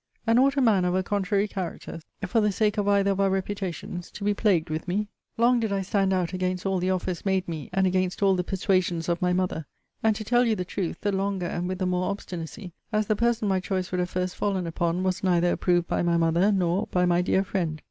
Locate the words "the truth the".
10.55-11.11